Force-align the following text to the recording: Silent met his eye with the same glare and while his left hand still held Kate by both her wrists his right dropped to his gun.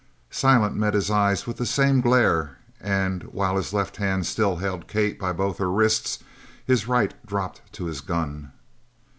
Silent 0.31 0.75
met 0.75 0.95
his 0.95 1.11
eye 1.11 1.37
with 1.45 1.57
the 1.57 1.65
same 1.67 2.01
glare 2.01 2.57
and 2.79 3.21
while 3.25 3.55
his 3.55 3.71
left 3.71 3.97
hand 3.97 4.25
still 4.25 4.55
held 4.55 4.87
Kate 4.87 5.19
by 5.19 5.31
both 5.31 5.59
her 5.59 5.69
wrists 5.69 6.23
his 6.65 6.87
right 6.87 7.13
dropped 7.27 7.61
to 7.71 7.85
his 7.85 8.01
gun. 8.01 8.51